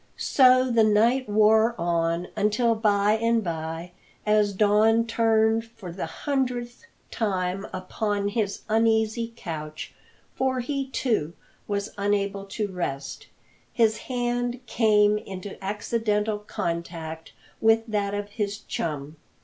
[0.17, 3.91] So the night wore on, until by and by,
[4.25, 9.93] as Don turned for the hundredth time upon his uneasy couch
[10.33, 11.33] for he, too,
[11.67, 13.27] was unable to rest
[13.71, 19.17] his hand came into accidental contact with that of his chum.